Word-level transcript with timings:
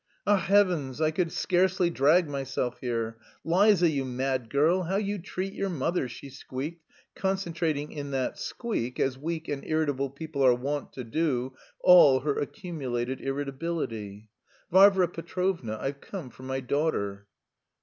"Ach, 0.25 0.39
heavens, 0.47 0.99
I 0.99 1.11
could 1.11 1.31
scarcely 1.31 1.91
drag 1.91 2.27
myself 2.27 2.79
here. 2.81 3.17
Liza, 3.45 3.87
you 3.87 4.03
mad 4.03 4.49
girl, 4.49 4.81
how 4.81 4.95
you 4.95 5.19
treat 5.19 5.53
your 5.53 5.69
mother!" 5.69 6.07
she 6.09 6.27
squeaked, 6.27 6.83
concentrating 7.13 7.91
in 7.91 8.09
that 8.09 8.39
squeak, 8.39 8.99
as 8.99 9.15
weak 9.19 9.47
and 9.47 9.63
irritable 9.63 10.09
people 10.09 10.43
are 10.43 10.55
wont 10.55 10.91
to 10.93 11.03
do, 11.03 11.53
all 11.81 12.21
her 12.21 12.39
accumulated 12.39 13.21
irritability. 13.21 14.27
"Varvara 14.71 15.07
Petrovna, 15.07 15.77
I've 15.79 16.01
come 16.01 16.31
for 16.31 16.41
my 16.41 16.61
daughter!" 16.61 17.27